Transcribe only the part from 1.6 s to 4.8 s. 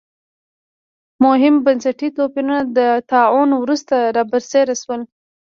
بنسټي توپیرونه د طاعون وروسته را برسېره